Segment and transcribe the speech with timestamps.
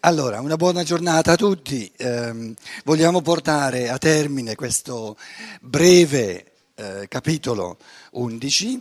[0.00, 1.90] Allora, una buona giornata a tutti.
[1.96, 2.54] Eh,
[2.84, 5.16] vogliamo portare a termine questo
[5.60, 7.78] breve eh, capitolo
[8.12, 8.80] 11.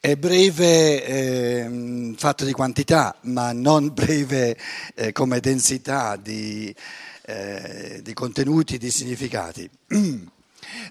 [0.00, 4.56] È breve eh, fatto di quantità, ma non breve
[4.94, 6.74] eh, come densità di,
[7.22, 9.70] eh, di contenuti, di significati.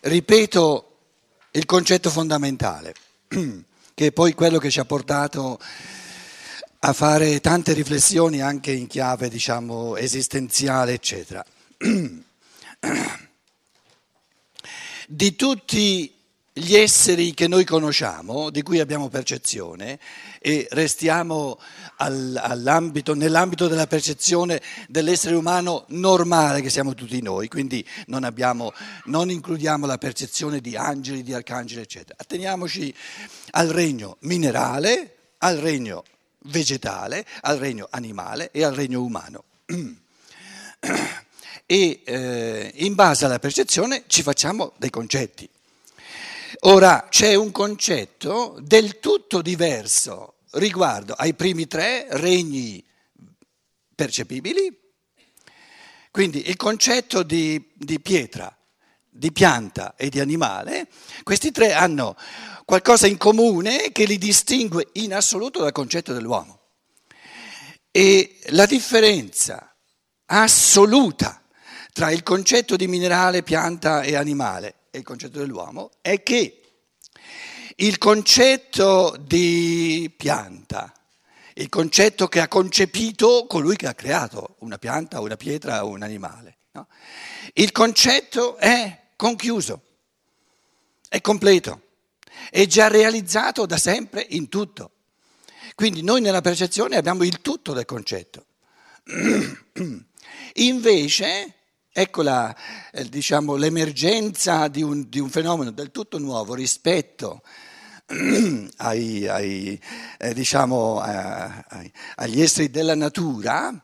[0.02, 0.98] Ripeto
[1.52, 2.94] il concetto fondamentale,
[3.28, 5.60] che è poi quello che ci ha portato
[6.82, 11.44] a fare tante riflessioni anche in chiave, diciamo, esistenziale, eccetera.
[15.12, 16.14] Di tutti
[16.54, 20.00] gli esseri che noi conosciamo, di cui abbiamo percezione,
[20.40, 21.60] e restiamo
[21.98, 28.72] nell'ambito della percezione dell'essere umano normale che siamo tutti noi, quindi non, abbiamo,
[29.06, 32.16] non includiamo la percezione di angeli, di arcangeli, eccetera.
[32.18, 32.94] Atteniamoci
[33.52, 36.04] al regno minerale, al regno
[36.44, 39.44] vegetale, al regno animale e al regno umano.
[41.72, 45.48] E eh, in base alla percezione ci facciamo dei concetti.
[46.62, 52.84] Ora c'è un concetto del tutto diverso riguardo ai primi tre regni
[53.94, 54.76] percepibili,
[56.10, 58.56] quindi il concetto di, di pietra,
[59.10, 60.88] di pianta e di animale,
[61.24, 62.16] questi tre hanno
[62.66, 66.60] qualcosa in comune che li distingue in assoluto dal concetto dell'uomo.
[67.92, 69.76] E la differenza
[70.26, 71.42] assoluta
[71.92, 76.62] tra il concetto di minerale, pianta e animale e il concetto dell'uomo è che
[77.78, 80.94] il concetto di pianta,
[81.56, 86.04] il concetto che ha concepito colui che ha creato una pianta, una pietra o un
[86.04, 86.88] animale, no?
[87.54, 89.82] il concetto è conchiuso,
[91.08, 91.82] è completo
[92.50, 94.92] è già realizzato da sempre in tutto.
[95.76, 98.46] Quindi noi nella percezione abbiamo il tutto del concetto.
[100.56, 101.54] Invece,
[101.92, 102.56] ecco la,
[102.92, 107.44] eh, diciamo, l'emergenza di un, di un, fenomeno del tutto nuovo rispetto
[108.78, 109.82] ai, ai,
[110.18, 113.84] eh, diciamo, eh, agli esseri della natura.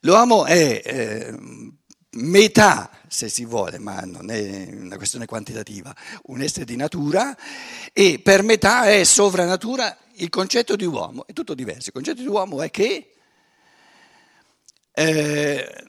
[0.00, 1.34] L'uomo è eh,
[2.10, 5.94] metà, se si vuole, ma non è una questione quantitativa,
[6.24, 7.36] un essere di natura
[7.92, 11.88] e per metà è sovranatura il concetto di uomo, è tutto diverso.
[11.88, 13.14] Il concetto di uomo è che
[14.92, 15.84] eh,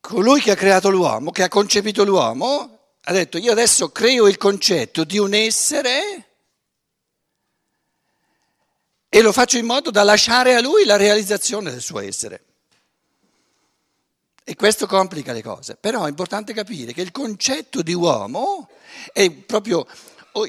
[0.00, 4.36] colui che ha creato l'uomo, che ha concepito l'uomo, ha detto io adesso creo il
[4.36, 6.28] concetto di un essere
[9.08, 12.51] e lo faccio in modo da lasciare a lui la realizzazione del suo essere.
[14.44, 18.68] E questo complica le cose, però è importante capire che il concetto di uomo
[19.12, 19.86] è proprio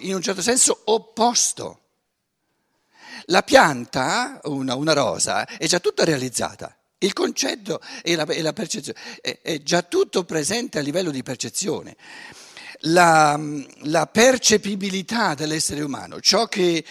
[0.02, 1.80] in un certo senso opposto.
[3.26, 6.76] La pianta, una, una rosa, è già tutta realizzata.
[6.98, 11.22] Il concetto e la, e la percezione è, è, già tutto presente a livello di
[11.22, 11.96] percezione.
[12.86, 13.40] La,
[13.84, 16.84] la percepibilità dell'essere umano, ciò che,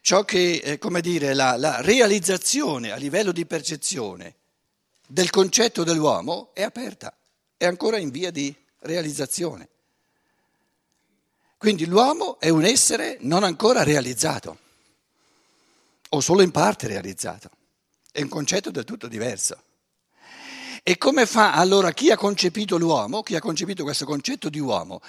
[0.00, 4.37] ciò che eh, come dire, la, la realizzazione a livello di percezione
[5.08, 7.16] del concetto dell'uomo è aperta,
[7.56, 9.68] è ancora in via di realizzazione.
[11.56, 14.58] Quindi l'uomo è un essere non ancora realizzato,
[16.10, 17.50] o solo in parte realizzato.
[18.12, 19.62] È un concetto del tutto diverso.
[20.82, 25.00] E come fa allora chi ha concepito l'uomo, chi ha concepito questo concetto di uomo?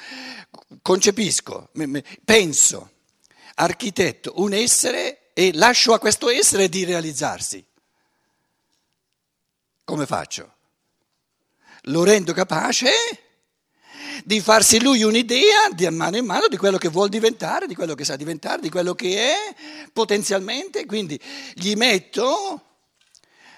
[0.81, 1.69] Concepisco,
[2.25, 2.91] penso,
[3.55, 7.65] architetto, un essere e lascio a questo essere di realizzarsi.
[9.89, 10.53] Come faccio?
[11.85, 12.91] Lo rendo capace
[14.23, 17.95] di farsi lui un'idea di mano in mano di quello che vuol diventare, di quello
[17.95, 19.55] che sa diventare, di quello che è
[19.91, 21.19] potenzialmente, quindi
[21.55, 22.65] gli metto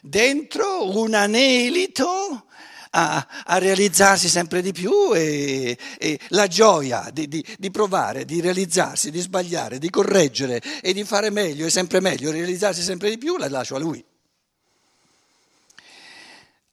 [0.02, 2.46] dentro un anelito
[2.92, 8.40] a, a realizzarsi sempre di più e, e la gioia di, di, di, provare, di
[8.40, 13.18] realizzarsi, di sbagliare, di correggere e di fare meglio e sempre meglio, realizzarsi sempre di
[13.18, 14.02] più, la lascio a lui.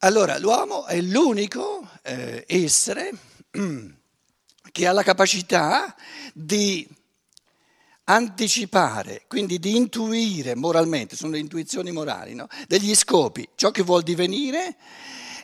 [0.02, 3.10] Allora, l'uomo è l'unico eh, essere
[4.70, 5.92] che ha la capacità
[6.32, 6.88] di
[8.04, 12.46] anticipare, quindi di intuire moralmente, sono le intuizioni morali, no?
[12.68, 14.76] degli scopi, ciò che vuol divenire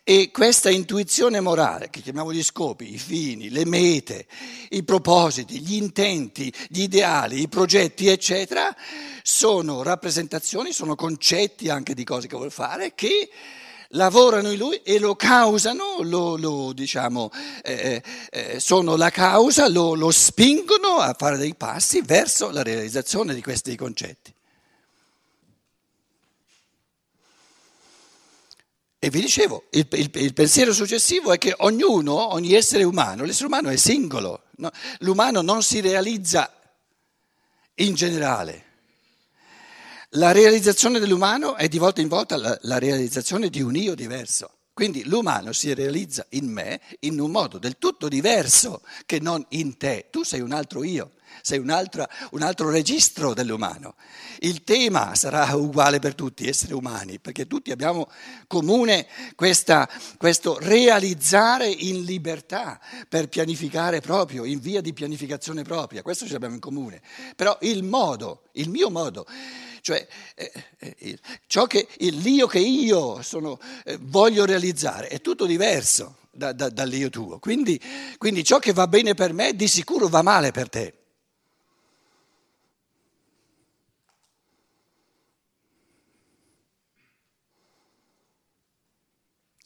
[0.04, 4.28] e questa intuizione morale, che chiamiamo gli scopi, i fini, le mete,
[4.68, 8.72] i propositi, gli intenti, gli ideali, i progetti, eccetera,
[9.24, 13.30] sono rappresentazioni, sono concetti anche di cose che vuol fare che
[13.88, 17.30] lavorano in lui e lo causano, lo, lo, diciamo,
[17.62, 23.34] eh, eh, sono la causa, lo, lo spingono a fare dei passi verso la realizzazione
[23.34, 24.32] di questi concetti.
[29.04, 33.48] E vi dicevo, il, il, il, pensiero successivo è che ognuno, ogni essere umano, l'essere
[33.48, 34.70] umano è singolo, no?
[35.00, 36.50] l'umano non si realizza
[37.74, 38.64] in generale.
[40.16, 44.58] La realizzazione dell'umano è di volta in volta la, la realizzazione di un io diverso.
[44.72, 49.76] Quindi l'umano si realizza in me in un modo del tutto diverso che non in
[49.76, 50.06] te.
[50.10, 53.96] Tu sei un altro io, sei un altro, un altro registro dell'umano.
[54.38, 58.08] Il tema sarà uguale per tutti, esseri umani, perché tutti abbiamo
[58.46, 66.02] comune questa, questo realizzare in libertà per pianificare proprio, in via di pianificazione propria.
[66.02, 67.02] Questo ce l'abbiamo in comune.
[67.34, 69.26] Però il modo, il mio modo
[69.84, 76.20] cioè eh, eh, ciò che l'io che io sono, eh, voglio realizzare è tutto diverso
[76.30, 77.38] da, da, dall'io tuo.
[77.38, 77.78] Quindi,
[78.16, 80.94] quindi ciò che va bene per me di sicuro va male per te.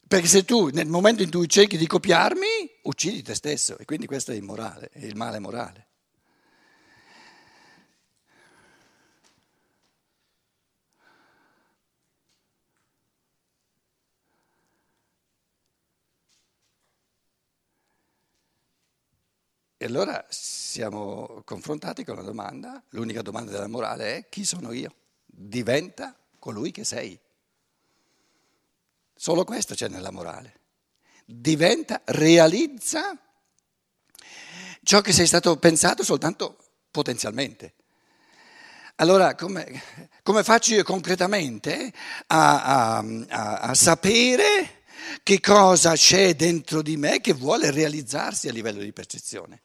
[0.08, 4.06] Perché se tu nel momento in cui cerchi di copiarmi, uccidi te stesso e quindi
[4.06, 5.87] questo è immorale, è il male morale.
[19.80, 24.92] E allora siamo confrontati con la domanda, l'unica domanda della morale è chi sono io?
[25.24, 27.16] Diventa colui che sei.
[29.14, 30.62] Solo questo c'è nella morale.
[31.24, 33.16] Diventa, realizza
[34.82, 36.56] ciò che sei stato pensato soltanto
[36.90, 37.74] potenzialmente.
[38.96, 39.80] Allora, come,
[40.24, 41.92] come faccio io concretamente
[42.26, 44.82] a, a, a, a sapere
[45.22, 49.62] che cosa c'è dentro di me che vuole realizzarsi a livello di percezione?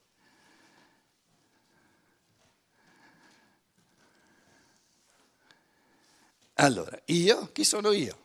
[6.58, 8.20] Allora, io, chi sono io?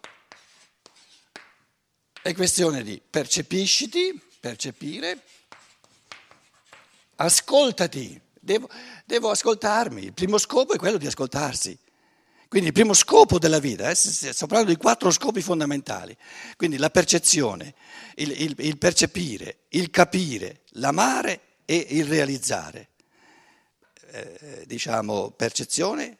[2.20, 5.22] È questione di percepisciti, percepire,
[7.16, 8.69] ascoltati, devo,
[9.06, 11.78] devo, ascoltarmi, il primo scopo è quello di ascoltarsi.
[12.48, 16.14] Quindi il primo scopo della vita, eh, sto parlando di quattro scopi fondamentali,
[16.56, 17.75] quindi la percezione,
[18.16, 22.88] il, il, il percepire, il capire, l'amare e il realizzare.
[24.10, 26.16] Eh, diciamo percezione,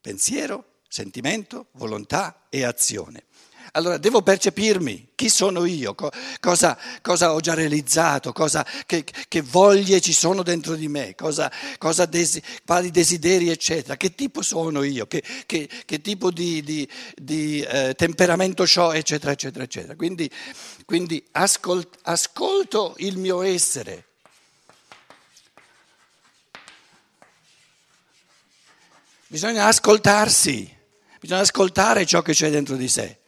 [0.00, 3.24] pensiero, sentimento, volontà e azione.
[3.72, 5.94] Allora devo percepirmi chi sono io,
[6.40, 11.52] cosa, cosa ho già realizzato, cosa, che, che, voglie ci sono dentro di me, cosa,
[11.78, 16.88] cosa desi, quali desideri eccetera, che tipo sono io, che, che, che tipo di, di,
[17.14, 19.94] di eh, temperamento ho eccetera eccetera eccetera.
[19.94, 20.28] Quindi,
[20.84, 24.06] quindi ascolt, ascolto il mio essere,
[29.30, 30.79] Bisogna ascoltarsi.
[31.20, 33.18] Bisogna ascoltare ciò che c'è dentro di sé.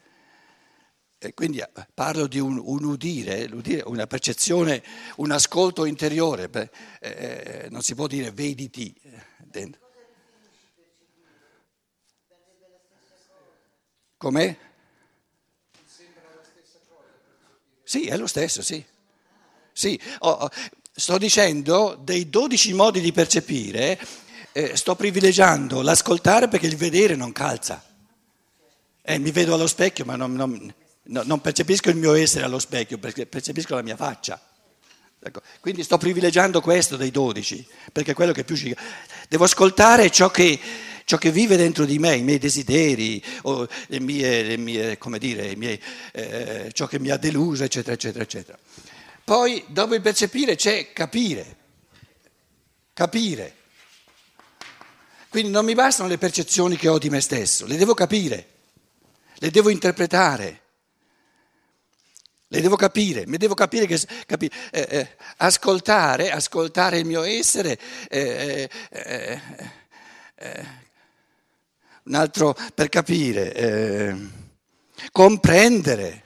[1.19, 3.49] E quindi eh, parlo di un, un udire,
[3.85, 4.83] una percezione,
[5.17, 6.49] un ascolto interiore.
[6.49, 8.99] Beh, eh, eh non si può dire vediti
[9.45, 9.81] dentro.
[14.17, 14.57] Com'è?
[17.83, 18.83] Sì, è lo stesso, sì.
[19.71, 20.01] sì.
[20.21, 20.49] Oh, oh,
[20.91, 23.99] sto dicendo dei 12 modi di percepire
[24.53, 27.83] eh, sto privilegiando l'ascoltare perché il vedere non calza.
[29.03, 30.73] Eh, mi vedo allo specchio ma non, non,
[31.05, 34.41] non, percepisco il mio essere allo specchio, percepisco la mia faccia.
[35.25, 35.41] Ecco.
[35.61, 38.75] Quindi sto privilegiando questo dei dodici, perché è quello che più ci...
[39.29, 40.59] Devo ascoltare ciò che,
[41.05, 43.23] ciò che vive dentro di me, i miei desideri,
[43.87, 45.81] le mie, le mie, dire, miei,
[46.13, 48.59] eh, ciò che mi ha deluso, eccetera, eccetera, eccetera.
[49.25, 51.57] Poi dopo il percepire c'è capire,
[52.93, 53.61] capire.
[55.33, 58.49] Quindi non mi bastano le percezioni che ho di me stesso, le devo capire,
[59.37, 60.61] le devo interpretare,
[62.49, 67.79] le devo capire, mi devo capire che capi, eh, eh, ascoltare, ascoltare il mio essere,
[68.11, 69.41] eh, eh,
[70.35, 70.67] eh,
[72.03, 74.19] un altro per capire,
[75.13, 76.25] comprendere.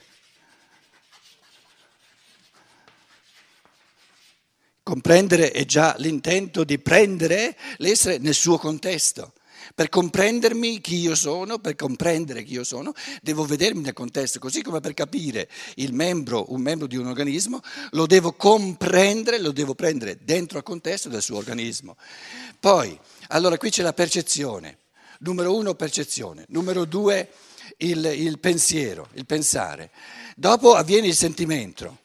[4.86, 9.32] Comprendere è già l'intento di prendere l'essere nel suo contesto.
[9.74, 14.62] Per comprendermi chi io sono, per comprendere chi io sono, devo vedermi nel contesto, così
[14.62, 19.74] come per capire il membro, un membro di un organismo, lo devo comprendere, lo devo
[19.74, 21.96] prendere dentro al contesto del suo organismo.
[22.60, 22.96] Poi,
[23.30, 24.78] allora qui c'è la percezione.
[25.18, 26.44] Numero uno, percezione.
[26.50, 27.30] Numero due,
[27.78, 29.90] il, il pensiero, il pensare.
[30.36, 32.04] Dopo avviene il sentimento.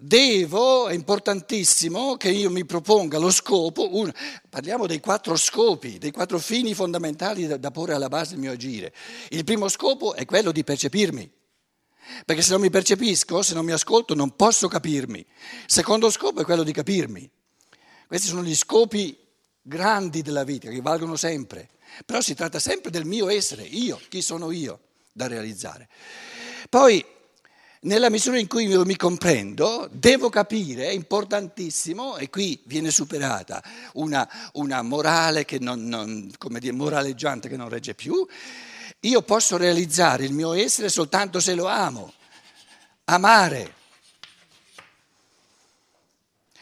[0.00, 4.12] Devo, è importantissimo che io mi proponga lo scopo, un,
[4.48, 8.52] parliamo dei quattro scopi, dei quattro fini fondamentali da, da porre alla base del mio
[8.52, 8.94] agire.
[9.30, 11.28] Il primo scopo è quello di percepirmi,
[12.24, 15.18] perché se non mi percepisco, se non mi ascolto, non posso capirmi.
[15.18, 15.26] Il
[15.66, 17.28] secondo scopo è quello di capirmi.
[18.06, 19.18] Questi sono gli scopi
[19.60, 21.70] grandi della vita che valgono sempre,
[22.06, 24.78] però si tratta sempre del mio essere, io, chi sono io,
[25.12, 25.88] da realizzare.
[26.70, 27.04] Poi
[27.82, 33.62] nella misura in cui io mi comprendo, devo capire, è importantissimo, e qui viene superata
[33.94, 38.26] una, una morale che non, non, come dire, moraleggiante che non regge più,
[39.00, 42.12] io posso realizzare il mio essere soltanto se lo amo.
[43.04, 43.74] Amare.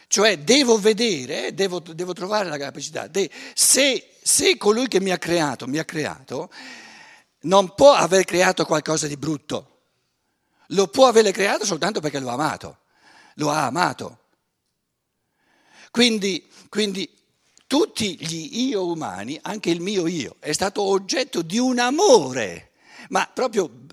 [0.07, 5.17] Cioè devo vedere, devo, devo trovare la capacità, de, se, se colui che mi ha
[5.17, 6.49] creato, mi ha creato,
[7.41, 9.76] non può aver creato qualcosa di brutto
[10.67, 12.79] lo può aver creato soltanto perché lo ha amato,
[13.35, 14.19] lo ha amato.
[15.91, 17.09] Quindi, quindi
[17.65, 22.71] tutti gli io umani, anche il mio io, è stato oggetto di un amore,
[23.09, 23.85] ma proprio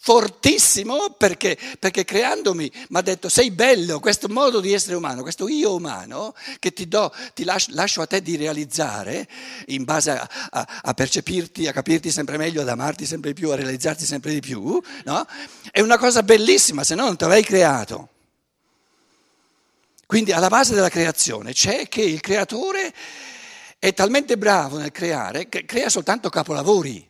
[0.00, 5.48] fortissimo perché, perché creandomi mi ha detto sei bello, questo modo di essere umano, questo
[5.48, 9.28] io umano che ti, do, ti lascio, lascio, a te di realizzare
[9.66, 13.50] in base a, a, a, percepirti, a capirti sempre meglio, ad amarti sempre di più,
[13.50, 15.26] a realizzarti sempre di più, no?
[15.70, 18.08] è una cosa bellissima, se no non ti avrei creato.
[20.06, 22.92] Quindi alla base della creazione c'è che il creatore
[23.78, 27.08] è talmente bravo nel creare che crea soltanto capolavori.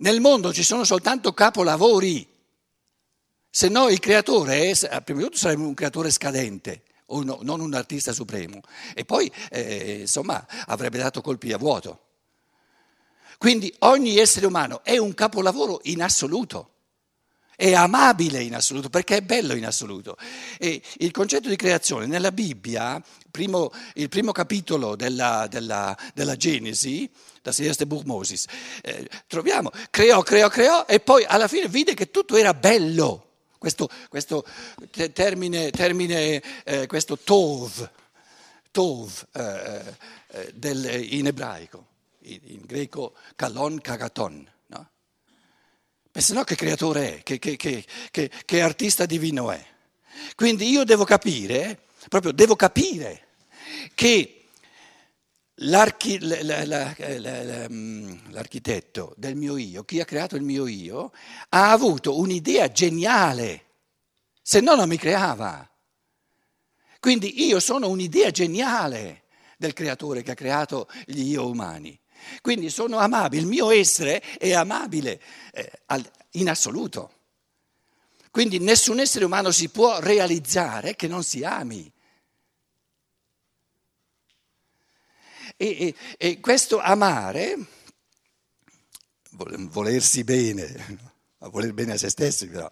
[0.00, 2.26] Nel mondo ci sono soltanto capolavori,
[3.50, 7.74] se no il creatore, è, prima di tutto sarebbe un creatore scadente, no, non un
[7.74, 8.62] artista supremo,
[8.94, 12.06] e poi eh, insomma avrebbe dato colpi a vuoto.
[13.36, 16.76] Quindi ogni essere umano è un capolavoro in assoluto,
[17.60, 20.16] è amabile in assoluto perché è bello in assoluto.
[20.58, 27.10] E il concetto di creazione nella Bibbia, primo, il primo capitolo della, della, della Genesi,
[27.42, 28.46] das erste Buch Moses.
[28.80, 33.26] Eh, troviamo, creò, creò, creò e poi alla fine vide che tutto era bello.
[33.58, 34.42] Questo, questo
[35.12, 37.90] termine, termine eh, questo tov,
[38.70, 39.96] tov eh,
[40.28, 41.86] eh, del, in ebraico,
[42.20, 44.48] in, in, greco kalon kagaton.
[46.12, 49.64] Ma se no che creatore è, che, che, che, che artista divino è.
[50.34, 53.28] Quindi io devo capire, proprio devo capire
[53.94, 54.40] che
[55.62, 55.84] la,
[57.70, 61.12] mm, l'architetto del mio io, chi ha creato il mio io,
[61.50, 63.64] ha avuto un'idea geniale,
[64.42, 65.68] se no non mi creava.
[66.98, 69.24] Quindi io sono un'idea geniale
[69.56, 71.98] del creatore che ha creato gli io umani.
[72.40, 75.20] Quindi sono amabile, il mio essere è amabile
[75.52, 75.70] eh,
[76.32, 77.14] in assoluto.
[78.30, 81.92] Quindi nessun essere umano si può realizzare che non si ami.
[85.56, 87.56] E, e, e questo amare,
[89.30, 90.98] volersi bene,
[91.38, 92.70] a voler bene a se stessi però,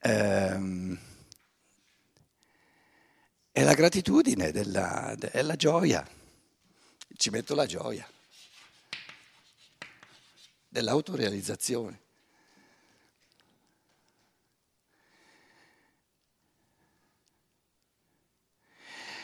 [0.00, 0.98] ehm,
[3.50, 6.06] è la gratitudine, della, è la gioia,
[7.16, 8.08] ci metto la gioia,
[10.72, 12.00] dell'autorealizzazione.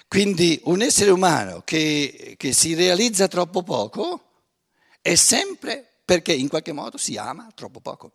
[0.07, 4.23] Quindi un essere umano che, che si realizza troppo poco
[5.01, 8.13] è sempre perché in qualche modo si ama troppo poco.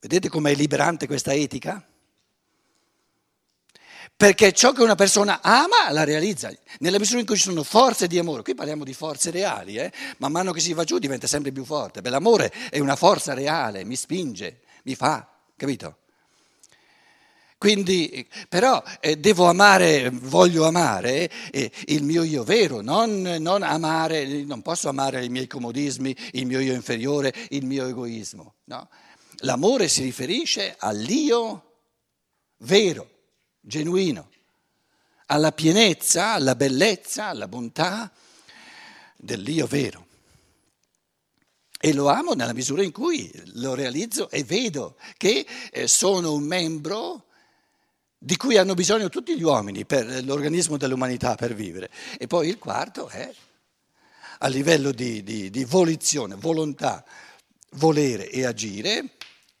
[0.00, 1.84] Vedete com'è liberante questa etica?
[4.18, 6.50] Perché ciò che una persona ama la realizza.
[6.80, 9.92] Nella misura in cui ci sono forze di amore, qui parliamo di forze reali, eh?
[10.16, 12.00] man mano che si va giù diventa sempre più forte.
[12.00, 15.98] Beh, l'amore è una forza reale, mi spinge, mi fa, capito?
[17.58, 24.26] Quindi, però eh, devo amare, voglio amare eh, il mio io vero, non, non, amare,
[24.42, 28.54] non posso amare i miei comodismi, il mio io inferiore, il mio egoismo.
[28.64, 28.88] No?
[29.42, 31.82] L'amore si riferisce all'io
[32.58, 33.17] vero,
[33.60, 34.30] genuino,
[35.26, 38.10] alla pienezza, alla bellezza, alla bontà
[39.16, 40.06] dell'io vero.
[41.80, 46.42] E lo amo nella misura in cui lo realizzo e vedo che eh, sono un
[46.42, 47.26] membro
[48.18, 51.88] di cui hanno bisogno tutti gli uomini per l'organismo dell'umanità per vivere.
[52.18, 53.32] E poi il quarto è
[54.38, 57.04] a livello di, di, di volizione, volontà,
[57.72, 59.10] volere e agire,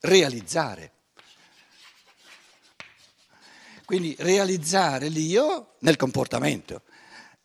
[0.00, 0.92] realizzare.
[3.88, 6.82] Quindi realizzare l'io nel comportamento.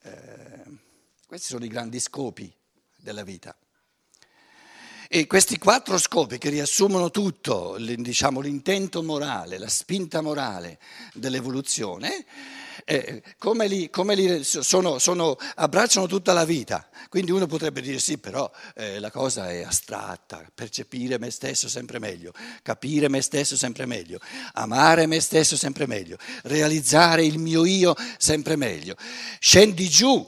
[0.01, 0.63] Eh,
[1.25, 2.53] questi sono i grandi scopi
[2.97, 3.57] della vita.
[5.15, 10.79] E questi quattro scopi che riassumono tutto, diciamo, l'intento morale, la spinta morale
[11.13, 12.25] dell'evoluzione,
[12.83, 16.89] eh, come li, come li sono, sono, abbracciano tutta la vita.
[17.09, 21.99] Quindi uno potrebbe dire sì, però eh, la cosa è astratta, percepire me stesso sempre
[21.99, 24.17] meglio, capire me stesso sempre meglio,
[24.53, 28.95] amare me stesso sempre meglio, realizzare il mio io sempre meglio.
[29.37, 30.27] Scendi giù,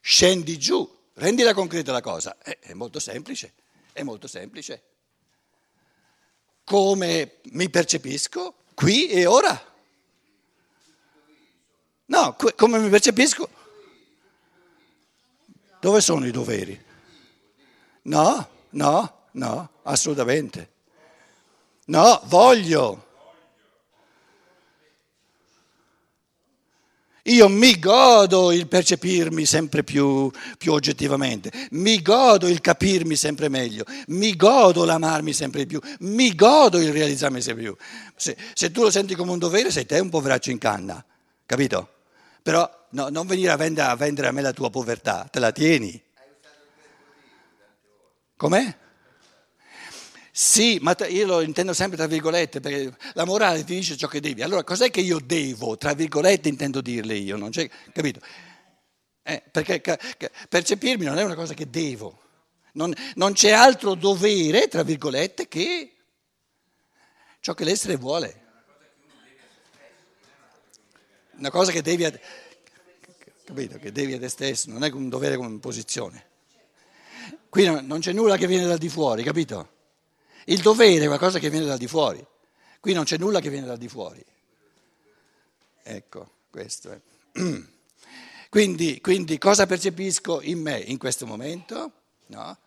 [0.00, 2.36] scendi giù, rendila concreta la cosa.
[2.40, 3.54] Eh, è molto semplice,
[3.92, 4.82] è molto semplice.
[6.64, 9.70] Come mi percepisco qui e ora.
[12.06, 13.48] No, come mi percepisco?
[15.80, 16.80] Dove sono i doveri?
[18.02, 20.70] No, no, no, assolutamente.
[21.86, 23.10] No, voglio.
[27.26, 33.84] Io mi godo il percepirmi sempre più, più, oggettivamente, mi godo il capirmi sempre meglio,
[34.08, 37.76] mi godo l'amarmi sempre più, mi godo il realizzarmi sempre più.
[38.16, 41.04] Se, se tu lo senti come un dovere, sei te un poveraccio in canna,
[41.46, 41.90] capito?
[42.42, 45.52] Però no, non venire a vendere, a vendere, a me la tua povertà, te la
[45.52, 46.02] tieni.
[48.36, 48.76] Com'è?
[50.34, 54.18] Sì, ma io lo intendo sempre tra virgolette, perché la morale ti dice ciò che
[54.18, 54.42] devi.
[54.42, 55.76] Allora, cos'è che io devo?
[55.76, 58.20] Tra virgolette intendo dirle io, non c'è, capito?
[59.22, 59.82] Eh, perché
[60.48, 62.18] percepirmi non è una cosa che devo.
[62.72, 65.96] Non, non c'è altro dovere, tra virgolette, che
[67.40, 68.40] ciò che l'essere vuole
[71.42, 72.12] una cosa che devi a,
[73.44, 76.30] capito, che devi a te stesso, non è un dovere come posizione.
[77.48, 79.80] Qui non c'è nulla che viene dal di fuori, capito?
[80.46, 82.24] Il dovere è qualcosa che viene dal di fuori,
[82.80, 84.24] qui non c'è nulla che viene dal di fuori.
[85.82, 87.00] Ecco, questo è.
[88.52, 91.92] Quindi, quindi cosa percepisco in me in questo momento?
[92.26, 92.58] No?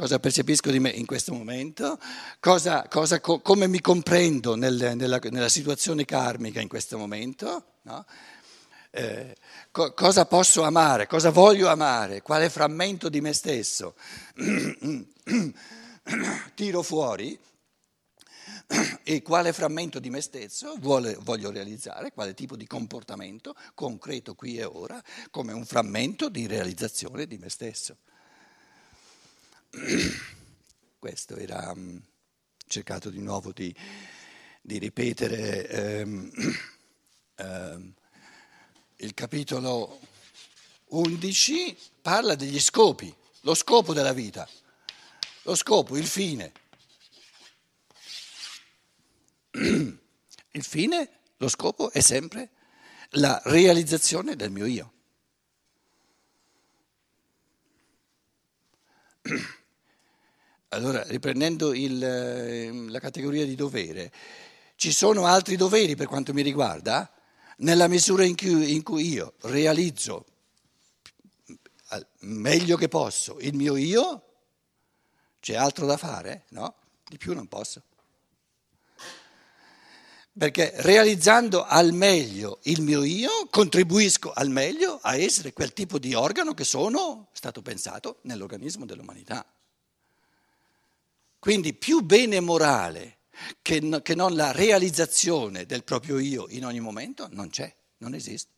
[0.00, 1.98] cosa percepisco di me in questo momento,
[2.40, 8.06] cosa, cosa, come mi comprendo nel, nella, nella, situazione karmica in questo momento, no?
[8.92, 9.36] eh,
[9.70, 13.94] co, cosa posso amare, cosa voglio amare, quale frammento di me stesso
[16.54, 17.38] tiro fuori
[19.02, 24.58] e quale frammento di me stesso vuole, voglio realizzare, quale tipo di comportamento concreto qui
[24.58, 27.96] e ora come un frammento di realizzazione di me stesso.
[30.98, 32.00] Questo era um,
[32.66, 33.74] cercato di nuovo di,
[34.60, 36.30] di ripetere um,
[37.38, 37.94] um,
[38.96, 39.98] il capitolo
[40.88, 44.46] 11 parla degli scopi, lo scopo della vita,
[45.50, 46.52] lo scopo, il fine.
[50.52, 51.08] Il fine,
[51.38, 52.50] lo scopo è sempre
[53.10, 54.92] la realizzazione del mio io.
[60.72, 64.12] Allora, riprendendo il, ehm, la categoria di dovere,
[64.76, 67.12] ci sono altri doveri per quanto mi riguarda?
[67.58, 70.26] Nella misura in cui, in cui io realizzo
[72.20, 74.29] meglio che posso il mio io,
[75.40, 76.44] c'è altro da fare?
[76.50, 76.74] No,
[77.08, 77.82] di più non posso.
[80.32, 86.14] Perché realizzando al meglio il mio io, contribuisco al meglio a essere quel tipo di
[86.14, 89.44] organo che sono stato pensato nell'organismo dell'umanità.
[91.38, 93.16] Quindi più bene morale
[93.62, 98.50] che, che non la realizzazione del proprio io in ogni momento non c'è, non esiste.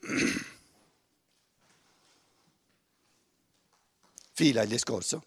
[4.40, 5.22] Fila il discorso?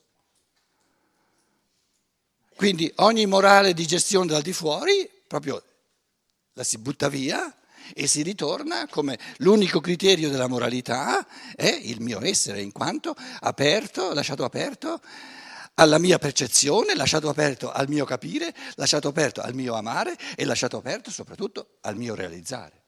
[2.55, 5.63] Quindi ogni morale di gestione dal di fuori proprio
[6.53, 7.55] la si butta via
[7.93, 14.15] e si ritorna come l'unico criterio della moralità è il mio essere, in quanto aperto,
[14.15, 14.99] lasciato aperto
[15.75, 20.77] alla mia percezione, lasciato aperto al mio capire, lasciato aperto al mio amare e lasciato
[20.77, 22.81] aperto soprattutto al mio realizzare.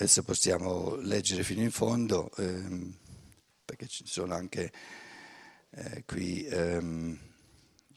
[0.00, 2.94] Adesso possiamo leggere fino in fondo, ehm,
[3.64, 4.70] perché ci sono anche
[5.70, 7.18] eh, qui ehm,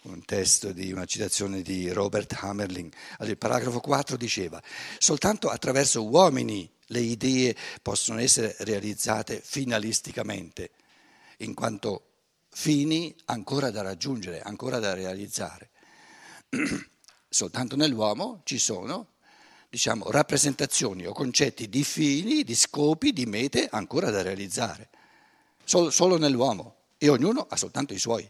[0.02, 2.92] un testo di una citazione di Robert Hammerling.
[3.18, 4.60] Allora, il paragrafo 4 diceva,
[4.98, 10.72] soltanto attraverso uomini le idee possono essere realizzate finalisticamente,
[11.38, 12.06] in quanto
[12.50, 15.70] fini ancora da raggiungere, ancora da realizzare.
[17.30, 19.11] Soltanto nell'uomo ci sono,
[19.72, 24.90] diciamo, rappresentazioni o concetti di fini, di scopi, di mete ancora da realizzare,
[25.64, 28.30] solo, solo nell'uomo e ognuno ha soltanto i suoi.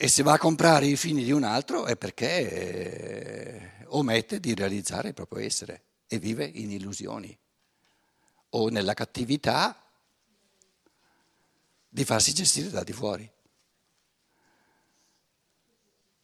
[0.00, 4.54] E se va a comprare i fini di un altro è perché eh, omette di
[4.54, 7.38] realizzare il proprio essere e vive in illusioni
[8.50, 9.84] o nella cattività
[11.86, 13.30] di farsi gestire da di fuori.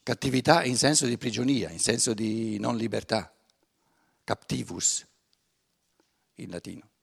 [0.05, 3.35] Cattività in senso di prigionia, in senso di non libertà,
[4.23, 5.05] captivus
[6.35, 6.94] in latino.